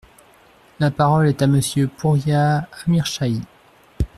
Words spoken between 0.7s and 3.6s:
La parole est à Monsieur Pouria Amirshahi.